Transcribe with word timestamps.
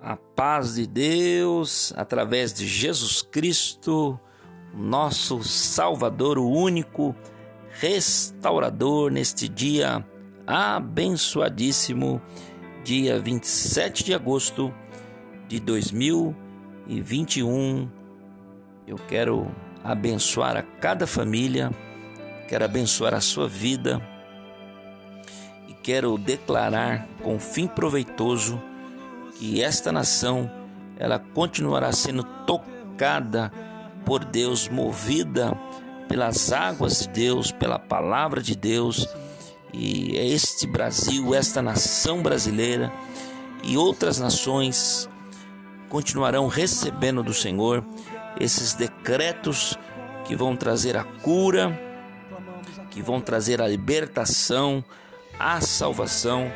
A 0.00 0.16
paz 0.16 0.76
de 0.76 0.86
Deus, 0.86 1.92
através 1.96 2.52
de 2.52 2.68
Jesus 2.68 3.20
Cristo, 3.20 4.16
nosso 4.72 5.42
Salvador, 5.42 6.38
o 6.38 6.48
único 6.48 7.16
restaurador, 7.68 9.10
neste 9.10 9.48
dia 9.48 10.06
abençoadíssimo, 10.46 12.22
dia 12.84 13.18
27 13.18 14.04
de 14.04 14.14
agosto 14.14 14.72
de 15.48 15.58
2021. 15.58 17.90
Eu 18.86 18.98
quero 19.08 19.50
abençoar 19.82 20.56
a 20.56 20.62
cada 20.62 21.08
família, 21.08 21.72
quero 22.48 22.64
abençoar 22.64 23.14
a 23.14 23.20
sua 23.20 23.48
vida 23.48 24.00
e 25.66 25.74
quero 25.74 26.16
declarar 26.16 27.08
com 27.20 27.40
fim 27.40 27.66
proveitoso 27.66 28.62
que 29.38 29.62
esta 29.62 29.92
nação 29.92 30.50
ela 30.98 31.18
continuará 31.18 31.92
sendo 31.92 32.24
tocada 32.44 33.52
por 34.04 34.24
Deus, 34.24 34.68
movida 34.68 35.56
pelas 36.08 36.52
águas 36.52 37.00
de 37.00 37.08
Deus, 37.08 37.52
pela 37.52 37.78
palavra 37.78 38.42
de 38.42 38.56
Deus. 38.56 39.06
E 39.72 40.16
é 40.16 40.26
este 40.26 40.66
Brasil, 40.66 41.34
esta 41.34 41.62
nação 41.62 42.22
brasileira 42.22 42.92
e 43.62 43.76
outras 43.76 44.18
nações 44.18 45.08
continuarão 45.88 46.48
recebendo 46.48 47.22
do 47.22 47.32
Senhor 47.32 47.84
esses 48.40 48.74
decretos 48.74 49.78
que 50.24 50.34
vão 50.34 50.56
trazer 50.56 50.96
a 50.96 51.04
cura, 51.04 51.78
que 52.90 53.02
vão 53.02 53.20
trazer 53.20 53.60
a 53.62 53.68
libertação, 53.68 54.84
a 55.38 55.60
salvação 55.60 56.50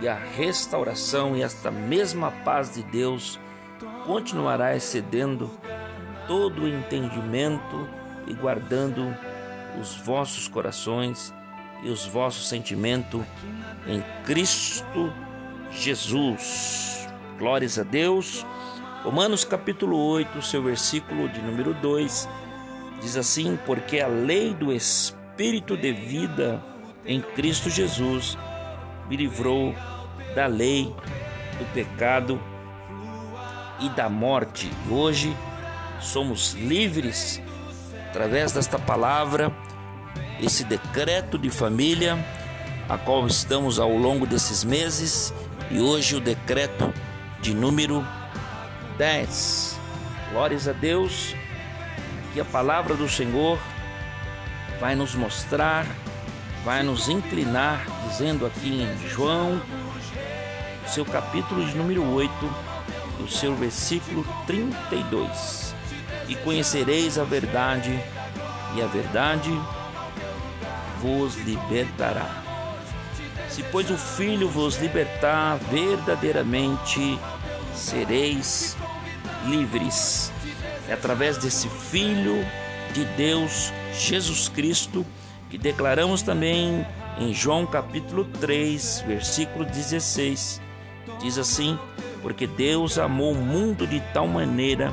e 0.00 0.08
a 0.08 0.14
restauração, 0.14 1.36
e 1.36 1.42
esta 1.42 1.70
mesma 1.70 2.30
paz 2.30 2.74
de 2.74 2.82
Deus 2.82 3.38
continuará 4.06 4.74
excedendo 4.74 5.50
todo 6.26 6.62
o 6.62 6.68
entendimento 6.68 7.88
e 8.26 8.34
guardando 8.34 9.14
os 9.80 9.96
vossos 9.96 10.48
corações 10.48 11.32
e 11.82 11.88
os 11.88 12.06
vossos 12.06 12.48
sentimentos 12.48 13.22
em 13.86 14.02
Cristo 14.24 15.12
Jesus. 15.70 17.08
Glórias 17.38 17.78
a 17.78 17.82
Deus. 17.82 18.44
Romanos 19.02 19.44
capítulo 19.44 19.96
8, 19.96 20.42
seu 20.42 20.62
versículo 20.62 21.28
de 21.28 21.40
número 21.40 21.72
2, 21.74 22.28
diz 23.00 23.16
assim: 23.16 23.58
Porque 23.64 24.00
a 24.00 24.08
lei 24.08 24.52
do 24.52 24.72
Espírito 24.72 25.76
de 25.76 25.92
vida 25.92 26.62
em 27.06 27.20
Cristo 27.20 27.70
Jesus 27.70 28.36
me 29.08 29.16
livrou 29.16 29.74
da 30.34 30.46
lei, 30.46 30.94
do 31.58 31.64
pecado 31.72 32.40
e 33.80 33.88
da 33.90 34.08
morte. 34.08 34.70
Hoje 34.90 35.34
somos 36.00 36.52
livres 36.52 37.42
através 38.10 38.52
desta 38.52 38.78
palavra, 38.78 39.52
esse 40.40 40.64
decreto 40.64 41.38
de 41.38 41.50
família, 41.50 42.18
a 42.88 42.96
qual 42.96 43.26
estamos 43.26 43.78
ao 43.78 43.96
longo 43.96 44.26
desses 44.26 44.64
meses, 44.64 45.32
e 45.70 45.80
hoje 45.80 46.16
o 46.16 46.20
decreto 46.20 46.92
de 47.40 47.54
número 47.54 48.04
10. 48.96 49.78
Glórias 50.32 50.68
a 50.68 50.72
Deus, 50.72 51.34
que 52.32 52.40
a 52.40 52.44
palavra 52.44 52.94
do 52.94 53.08
Senhor 53.08 53.58
vai 54.80 54.94
nos 54.94 55.14
mostrar 55.14 55.86
vai 56.64 56.82
nos 56.82 57.08
inclinar, 57.08 57.86
dizendo 58.08 58.46
aqui 58.46 58.82
em 58.82 59.08
João, 59.08 59.60
seu 60.86 61.04
capítulo 61.04 61.64
de 61.64 61.76
número 61.76 62.02
8, 62.02 62.32
o 63.20 63.28
seu 63.28 63.54
versículo 63.54 64.26
32. 64.46 65.74
E 66.28 66.34
conhecereis 66.36 67.18
a 67.18 67.24
verdade, 67.24 67.90
e 68.76 68.82
a 68.82 68.86
verdade 68.86 69.50
vos 71.00 71.36
libertará. 71.36 72.44
Se, 73.48 73.62
pois, 73.64 73.90
o 73.90 73.96
Filho 73.96 74.48
vos 74.48 74.76
libertar, 74.76 75.58
verdadeiramente 75.70 77.18
sereis 77.74 78.76
livres. 79.46 80.32
É 80.88 80.92
através 80.92 81.38
desse 81.38 81.68
Filho 81.68 82.44
de 82.92 83.04
Deus, 83.16 83.72
Jesus 83.92 84.48
Cristo, 84.48 85.04
que 85.50 85.58
declaramos 85.58 86.22
também 86.22 86.86
em 87.18 87.32
João 87.32 87.66
capítulo 87.66 88.24
3, 88.40 89.04
versículo 89.06 89.64
16. 89.64 90.60
Diz 91.20 91.38
assim: 91.38 91.78
Porque 92.22 92.46
Deus 92.46 92.98
amou 92.98 93.32
o 93.32 93.34
mundo 93.34 93.86
de 93.86 94.00
tal 94.12 94.26
maneira 94.26 94.92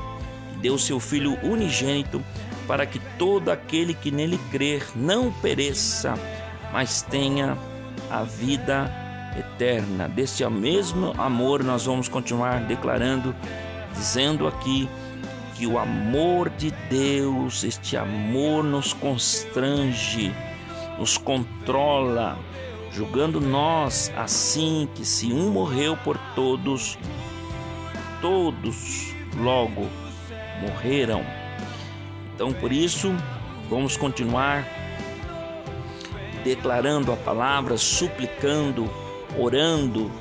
que 0.52 0.60
deu 0.60 0.78
seu 0.78 1.00
Filho 1.00 1.38
unigênito, 1.44 2.24
para 2.68 2.86
que 2.86 3.00
todo 3.18 3.50
aquele 3.50 3.94
que 3.94 4.10
nele 4.10 4.40
crer 4.52 4.84
não 4.96 5.32
pereça, 5.32 6.16
mas 6.74 7.02
tenha 7.02 7.58
a 8.10 8.24
vida 8.24 8.92
eterna. 9.38 10.08
Deste 10.08 10.48
mesmo 10.50 11.14
amor 11.18 11.64
nós 11.64 11.86
vamos 11.86 12.08
continuar 12.08 12.62
declarando, 12.62 13.36
dizendo 13.94 14.48
aqui 14.48 14.90
que 15.56 15.66
o 15.66 15.80
amor 15.80 16.50
de 16.50 16.70
Deus, 16.90 17.64
este 17.64 17.96
amor 17.96 18.64
nos 18.64 18.94
constrange, 18.94 20.34
nos 21.00 21.18
controla, 21.18 22.38
julgando 22.92 23.40
nós 23.40 24.12
assim 24.18 24.88
que 24.94 25.06
se 25.06 25.32
um 25.32 25.50
morreu 25.50 25.96
por 25.96 26.18
todos, 26.36 26.98
todos 28.22 29.14
logo 29.38 29.90
morreram. 30.62 31.26
Então 32.34 32.52
por 32.52 32.72
isso, 32.72 33.16
vamos 33.70 33.96
continuar 33.96 34.68
declarando 36.44 37.14
a 37.14 37.16
palavra, 37.16 37.78
suplicando, 37.78 38.90
orando. 39.40 40.12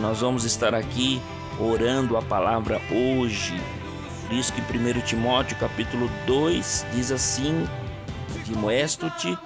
Nós 0.00 0.22
vamos 0.22 0.44
estar 0.44 0.74
aqui 0.74 1.20
orando 1.60 2.16
a 2.16 2.22
palavra 2.22 2.80
hoje 2.90 3.54
diz 4.30 4.48
que 4.48 4.60
1 4.60 5.00
Timóteo 5.00 5.56
capítulo 5.58 6.08
2 6.24 6.86
diz 6.94 7.10
assim: 7.10 7.68
Dimoesto-te, 8.44 9.36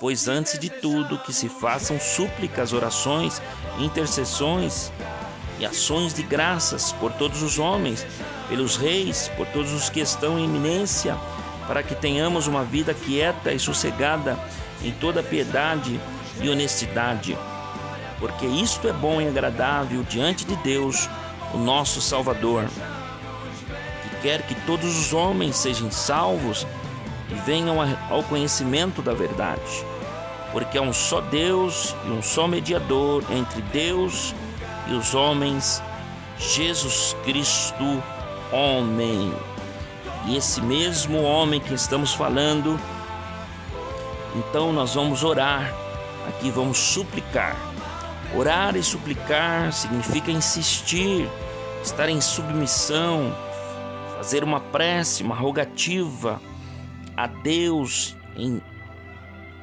pois 0.00 0.26
antes 0.26 0.58
de 0.58 0.70
tudo 0.70 1.18
que 1.18 1.32
se 1.32 1.48
façam 1.48 2.00
súplicas, 2.00 2.72
orações, 2.72 3.40
intercessões 3.78 4.90
e 5.58 5.66
ações 5.66 6.14
de 6.14 6.22
graças 6.22 6.90
por 6.92 7.12
todos 7.12 7.42
os 7.42 7.58
homens, 7.58 8.06
pelos 8.48 8.76
reis, 8.76 9.30
por 9.36 9.46
todos 9.48 9.72
os 9.72 9.90
que 9.90 10.00
estão 10.00 10.38
em 10.38 10.44
eminência, 10.44 11.16
para 11.68 11.82
que 11.82 11.94
tenhamos 11.94 12.46
uma 12.46 12.64
vida 12.64 12.94
quieta 12.94 13.52
e 13.52 13.58
sossegada 13.58 14.38
em 14.82 14.90
toda 14.90 15.22
piedade 15.22 16.00
e 16.42 16.48
honestidade. 16.48 17.36
Porque 18.18 18.46
isto 18.46 18.88
é 18.88 18.92
bom 18.92 19.20
e 19.20 19.28
agradável 19.28 20.02
diante 20.02 20.46
de 20.46 20.56
Deus, 20.56 21.08
o 21.52 21.58
nosso 21.58 22.00
Salvador 22.00 22.64
quer 24.22 24.42
que 24.42 24.54
todos 24.66 24.98
os 24.98 25.12
homens 25.12 25.56
sejam 25.56 25.90
salvos 25.90 26.66
e 27.30 27.34
venham 27.34 27.76
ao 28.08 28.22
conhecimento 28.24 29.02
da 29.02 29.14
verdade. 29.14 29.84
Porque 30.52 30.78
há 30.78 30.82
um 30.82 30.92
só 30.92 31.20
Deus 31.20 31.94
e 32.06 32.10
um 32.10 32.22
só 32.22 32.48
mediador 32.48 33.24
entre 33.30 33.62
Deus 33.62 34.34
e 34.88 34.94
os 34.94 35.14
homens, 35.14 35.82
Jesus 36.38 37.16
Cristo, 37.24 38.02
homem. 38.52 39.32
E 40.26 40.36
esse 40.36 40.60
mesmo 40.60 41.22
homem 41.22 41.60
que 41.60 41.72
estamos 41.72 42.12
falando, 42.12 42.78
então 44.36 44.72
nós 44.72 44.94
vamos 44.94 45.22
orar, 45.22 45.72
aqui 46.28 46.50
vamos 46.50 46.78
suplicar. 46.78 47.56
Orar 48.36 48.76
e 48.76 48.82
suplicar 48.82 49.72
significa 49.72 50.30
insistir, 50.30 51.28
estar 51.82 52.08
em 52.08 52.20
submissão, 52.20 53.34
fazer 54.20 54.44
uma 54.44 54.60
prece, 54.60 55.22
uma 55.22 55.34
rogativa 55.34 56.42
a 57.16 57.26
Deus 57.26 58.14
em 58.36 58.60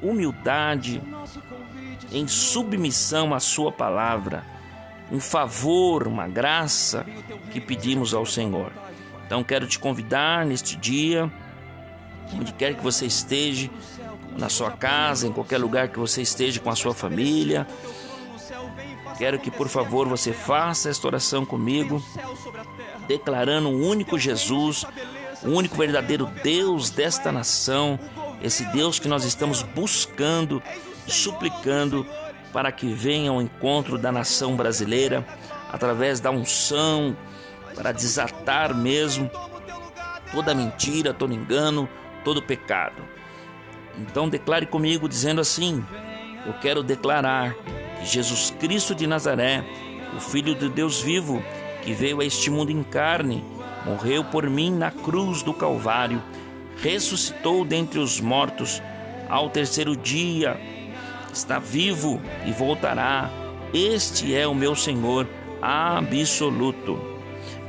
humildade, 0.01 0.99
em 2.11 2.27
submissão 2.27 3.35
à 3.35 3.39
Sua 3.39 3.71
palavra, 3.71 4.43
um 5.11 5.19
favor, 5.19 6.07
uma 6.07 6.27
graça 6.27 7.05
que 7.51 7.61
pedimos 7.61 8.15
ao 8.15 8.25
Senhor. 8.25 8.71
Então 9.27 9.43
quero 9.43 9.67
te 9.67 9.77
convidar 9.77 10.43
neste 10.43 10.75
dia, 10.75 11.31
onde 12.33 12.51
quer 12.51 12.73
que 12.73 12.81
você 12.81 13.05
esteja, 13.05 13.69
na 14.35 14.49
sua 14.49 14.71
casa, 14.71 15.27
em 15.27 15.31
qualquer 15.31 15.59
lugar 15.59 15.87
que 15.87 15.99
você 15.99 16.23
esteja 16.23 16.59
com 16.59 16.71
a 16.71 16.75
sua 16.75 16.95
família, 16.95 17.67
quero 19.17 19.39
que 19.39 19.49
por 19.49 19.67
favor 19.67 20.07
você 20.07 20.31
faça 20.31 20.89
esta 20.89 21.07
oração 21.07 21.45
comigo 21.45 22.01
declarando 23.07 23.69
o 23.69 23.87
único 23.87 24.19
Jesus, 24.19 24.85
o 25.43 25.49
único 25.49 25.75
verdadeiro 25.77 26.25
Deus 26.43 26.89
desta 26.89 27.31
nação, 27.31 27.99
esse 28.41 28.65
Deus 28.65 28.99
que 28.99 29.07
nós 29.07 29.23
estamos 29.23 29.63
buscando, 29.63 30.61
suplicando 31.07 32.05
para 32.51 32.71
que 32.71 32.87
venha 32.93 33.31
ao 33.31 33.41
encontro 33.41 33.97
da 33.97 34.11
nação 34.11 34.55
brasileira 34.55 35.25
através 35.71 36.19
da 36.19 36.31
unção, 36.31 37.15
para 37.75 37.91
desatar 37.91 38.75
mesmo 38.75 39.29
toda 40.31 40.55
mentira, 40.55 41.13
todo 41.13 41.33
engano, 41.33 41.87
todo 42.23 42.41
pecado. 42.41 43.01
Então 43.97 44.29
declare 44.29 44.65
comigo 44.65 45.07
dizendo 45.07 45.41
assim: 45.41 45.83
Eu 46.45 46.53
quero 46.53 46.83
declarar 46.83 47.55
Jesus 48.03 48.53
Cristo 48.59 48.95
de 48.95 49.05
Nazaré, 49.07 49.63
o 50.15 50.19
Filho 50.19 50.55
de 50.55 50.69
Deus 50.69 51.01
vivo, 51.01 51.43
que 51.83 51.93
veio 51.93 52.21
a 52.21 52.25
este 52.25 52.49
mundo 52.49 52.71
em 52.71 52.83
carne, 52.83 53.43
morreu 53.85 54.23
por 54.23 54.49
mim 54.49 54.71
na 54.71 54.91
cruz 54.91 55.41
do 55.41 55.53
Calvário, 55.53 56.21
ressuscitou 56.81 57.63
dentre 57.65 57.99
os 57.99 58.19
mortos 58.19 58.81
ao 59.29 59.49
terceiro 59.49 59.95
dia, 59.95 60.59
está 61.33 61.59
vivo 61.59 62.21
e 62.45 62.51
voltará. 62.51 63.29
Este 63.73 64.35
é 64.35 64.47
o 64.47 64.55
meu 64.55 64.75
Senhor 64.75 65.27
absoluto, 65.61 66.99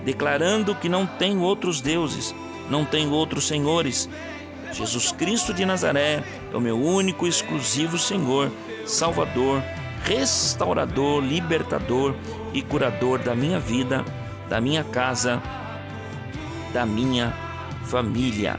declarando 0.05 0.75
que 0.75 0.89
não 0.89 1.07
tem 1.07 1.39
outros 1.39 1.81
deuses, 1.81 2.35
não 2.71 2.85
tem 2.85 3.11
outros 3.11 3.47
senhores. 3.47 4.09
Jesus 4.73 5.13
Cristo 5.13 5.53
de 5.53 5.65
Nazaré 5.65 6.23
é 6.53 6.57
o 6.57 6.61
meu 6.61 6.79
único 6.79 7.27
e 7.27 7.31
exclusivo 7.31 7.99
Senhor, 7.99 8.53
Salvador, 8.87 9.63
restaurador, 10.05 11.23
libertador 11.23 12.15
e 12.53 12.63
curador 12.63 13.19
da 13.19 13.35
minha 13.35 13.61
vida, 13.61 14.05
da 14.49 14.61
minha 14.61 14.85
casa, 14.85 15.43
da 16.73 16.87
minha 16.87 17.35
família. 17.85 18.59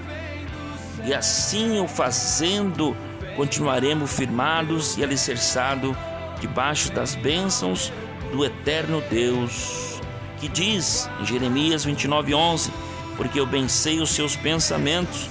E 1.06 1.14
assim 1.14 1.80
o 1.80 1.88
fazendo, 1.88 2.96
continuaremos 3.36 4.12
firmados 4.12 4.98
e 4.98 5.04
alicerçados 5.04 5.96
debaixo 6.40 6.92
das 6.92 7.16
bênçãos 7.16 7.92
do 8.32 8.46
eterno 8.46 9.02
Deus, 9.10 10.02
que 10.40 10.48
diz 10.48 11.10
em 11.20 11.26
Jeremias 11.26 11.86
29:11, 11.86 12.72
porque 13.18 13.40
eu 13.40 13.46
bem 13.46 13.68
sei 13.68 14.00
os 14.00 14.12
seus 14.12 14.36
pensamentos, 14.36 15.30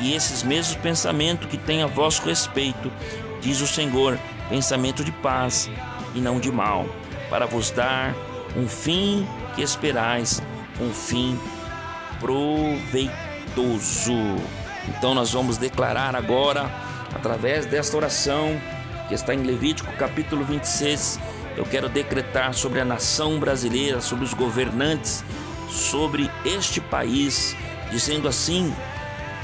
e 0.00 0.14
esses 0.14 0.42
mesmos 0.42 0.76
pensamentos 0.76 1.48
que 1.48 1.58
têm 1.58 1.82
a 1.82 1.86
vosso 1.86 2.22
respeito, 2.22 2.90
diz 3.40 3.60
o 3.60 3.66
Senhor, 3.66 4.18
pensamento 4.50 5.02
de 5.04 5.12
paz 5.12 5.70
e 6.14 6.20
não 6.20 6.38
de 6.40 6.50
mal, 6.50 6.84
para 7.30 7.46
vos 7.46 7.70
dar 7.70 8.14
um 8.56 8.68
fim 8.68 9.26
que 9.54 9.62
esperais, 9.62 10.42
um 10.80 10.92
fim 10.92 11.38
proveitoso. 12.18 14.12
Então 14.88 15.14
nós 15.14 15.32
vamos 15.32 15.56
declarar 15.56 16.16
agora, 16.16 16.68
através 17.14 17.64
desta 17.64 17.96
oração 17.96 18.60
que 19.08 19.14
está 19.14 19.32
em 19.32 19.42
Levítico 19.44 19.92
capítulo 19.92 20.44
26, 20.44 21.20
eu 21.56 21.64
quero 21.64 21.88
decretar 21.88 22.52
sobre 22.52 22.80
a 22.80 22.84
nação 22.84 23.38
brasileira, 23.38 24.00
sobre 24.00 24.24
os 24.24 24.34
governantes, 24.34 25.24
sobre 25.68 26.28
este 26.44 26.80
país, 26.80 27.56
dizendo 27.90 28.26
assim: 28.26 28.74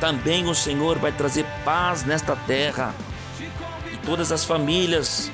também 0.00 0.46
o 0.46 0.54
Senhor 0.54 0.98
vai 0.98 1.12
trazer 1.12 1.46
paz 1.64 2.04
nesta 2.04 2.34
terra 2.34 2.92
e 3.40 3.96
todas 4.04 4.32
as 4.32 4.44
famílias 4.44 5.30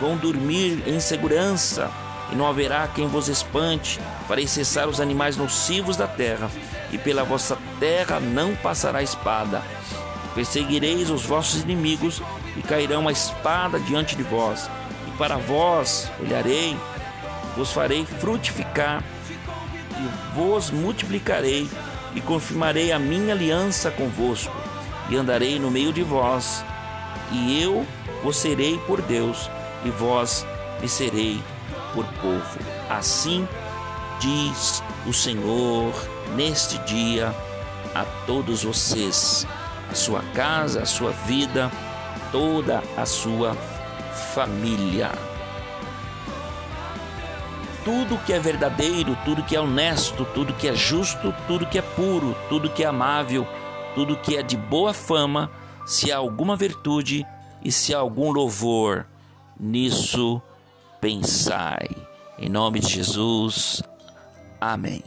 vão 0.00 0.16
dormir 0.16 0.82
em 0.86 1.00
segurança 1.00 1.90
e 2.30 2.36
não 2.36 2.46
haverá 2.46 2.86
quem 2.88 3.08
vos 3.08 3.28
espante. 3.28 4.00
Farei 4.26 4.46
cessar 4.46 4.88
os 4.88 5.00
animais 5.00 5.36
nocivos 5.36 5.96
da 5.96 6.06
terra 6.06 6.50
e 6.92 6.98
pela 6.98 7.24
vossa 7.24 7.56
terra 7.80 8.20
não 8.20 8.54
passará 8.56 9.02
espada. 9.02 9.62
Perseguireis 10.34 11.10
os 11.10 11.24
vossos 11.24 11.62
inimigos 11.62 12.22
e 12.56 12.62
cairão 12.62 13.08
a 13.08 13.12
espada 13.12 13.80
diante 13.80 14.14
de 14.14 14.22
vós 14.22 14.68
para 15.18 15.36
vós 15.36 16.10
olharei, 16.20 16.76
vos 17.56 17.72
farei 17.72 18.06
frutificar 18.06 19.02
e 19.98 20.36
vos 20.36 20.70
multiplicarei 20.70 21.68
e 22.14 22.20
confirmarei 22.20 22.92
a 22.92 22.98
minha 22.98 23.34
aliança 23.34 23.90
convosco 23.90 24.54
e 25.10 25.16
andarei 25.16 25.58
no 25.58 25.70
meio 25.70 25.92
de 25.92 26.04
vós 26.04 26.64
e 27.30 27.62
eu 27.62 27.86
vos 28.22 28.36
serei 28.36 28.78
por 28.86 29.00
Deus 29.02 29.50
e 29.84 29.90
vós 29.90 30.46
me 30.80 30.88
serei 30.88 31.40
por 31.94 32.04
povo. 32.20 32.58
Assim 32.88 33.46
diz 34.20 34.82
o 35.06 35.12
Senhor 35.12 35.92
neste 36.34 36.78
dia 36.78 37.34
a 37.94 38.04
todos 38.26 38.64
vocês, 38.64 39.46
a 39.90 39.94
sua 39.94 40.22
casa, 40.34 40.82
a 40.82 40.86
sua 40.86 41.12
vida, 41.12 41.70
toda 42.30 42.82
a 42.96 43.06
sua 43.06 43.54
família. 44.34 45.10
Tudo 47.84 48.18
que 48.26 48.32
é 48.32 48.38
verdadeiro, 48.38 49.16
tudo 49.24 49.42
que 49.42 49.56
é 49.56 49.60
honesto, 49.60 50.26
tudo 50.34 50.52
que 50.52 50.68
é 50.68 50.74
justo, 50.74 51.34
tudo 51.46 51.66
que 51.66 51.78
é 51.78 51.82
puro, 51.82 52.36
tudo 52.48 52.68
que 52.68 52.84
é 52.84 52.86
amável, 52.86 53.46
tudo 53.94 54.16
que 54.16 54.36
é 54.36 54.42
de 54.42 54.56
boa 54.56 54.92
fama, 54.92 55.50
se 55.88 56.12
há 56.12 56.18
alguma 56.18 56.54
virtude 56.54 57.26
e 57.64 57.72
se 57.72 57.94
há 57.94 57.98
algum 57.98 58.30
louvor, 58.30 59.06
nisso 59.58 60.40
pensai. 61.00 61.88
Em 62.38 62.50
nome 62.50 62.78
de 62.78 62.88
Jesus. 62.88 63.82
Amém. 64.60 65.02